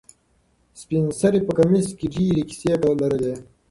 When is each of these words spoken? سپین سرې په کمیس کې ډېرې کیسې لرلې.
سپین 0.81 1.05
سرې 1.19 1.39
په 1.47 1.51
کمیس 1.57 1.87
کې 1.97 2.05
ډېرې 2.13 2.41
کیسې 2.49 2.73
لرلې. 3.01 3.33